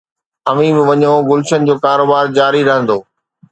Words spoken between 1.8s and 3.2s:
ڪاروبار جاري رهندو